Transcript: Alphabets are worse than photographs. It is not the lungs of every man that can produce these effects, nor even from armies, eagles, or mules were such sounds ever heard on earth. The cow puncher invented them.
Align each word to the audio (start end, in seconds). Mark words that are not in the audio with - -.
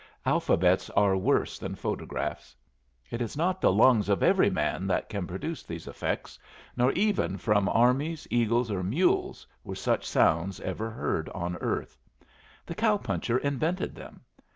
Alphabets 0.25 0.89
are 0.95 1.15
worse 1.15 1.59
than 1.59 1.75
photographs. 1.75 2.55
It 3.11 3.21
is 3.21 3.37
not 3.37 3.61
the 3.61 3.71
lungs 3.71 4.09
of 4.09 4.23
every 4.23 4.49
man 4.49 4.87
that 4.87 5.09
can 5.09 5.27
produce 5.27 5.61
these 5.61 5.87
effects, 5.87 6.39
nor 6.75 6.91
even 6.93 7.37
from 7.37 7.69
armies, 7.69 8.27
eagles, 8.31 8.71
or 8.71 8.81
mules 8.81 9.45
were 9.63 9.75
such 9.75 10.03
sounds 10.07 10.59
ever 10.61 10.89
heard 10.89 11.29
on 11.35 11.55
earth. 11.57 11.99
The 12.65 12.73
cow 12.73 12.97
puncher 12.97 13.37
invented 13.37 13.93
them. 13.93 14.21